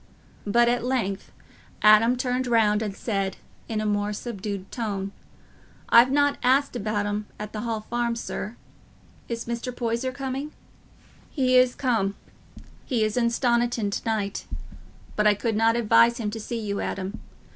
But 0.47 0.67
at 0.67 0.83
length 0.83 1.31
Adam 1.83 2.15
turned 2.17 2.47
round 2.47 2.81
and 2.81 2.95
said, 2.97 3.37
in 3.69 3.79
a 3.79 3.85
more 3.85 4.13
subdued 4.13 4.71
tone, 4.71 5.11
"I've 5.89 6.09
not 6.09 6.39
asked 6.41 6.75
about 6.75 7.05
'em 7.05 7.27
at 7.39 7.53
th' 7.53 7.57
Hall 7.57 7.81
Farm, 7.81 8.15
sir. 8.15 8.55
Is 9.29 9.45
Mr. 9.45 9.71
Poyser 9.71 10.11
coming?" 10.11 10.53
"He 11.29 11.55
is 11.55 11.75
come; 11.75 12.15
he 12.83 13.03
is 13.03 13.15
in 13.15 13.27
Stoniton 13.29 13.91
to 13.91 14.01
night. 14.09 14.47
But 15.15 15.27
I 15.27 15.35
could 15.35 15.55
not 15.55 15.75
advise 15.75 16.17
him 16.17 16.31
to 16.31 16.39
see 16.39 16.57
you, 16.59 16.79
Adam. 16.81 17.19